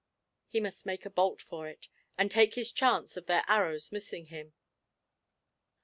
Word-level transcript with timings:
He 0.47 0.59
must 0.59 0.83
make 0.87 1.05
a 1.05 1.11
bolt 1.11 1.43
for 1.43 1.67
it, 1.67 1.87
and 2.17 2.31
take 2.31 2.55
his 2.55 2.71
chance 2.71 3.17
of 3.17 3.27
their 3.27 3.45
arrows 3.47 3.91
missing 3.91 4.25
him. 4.25 4.55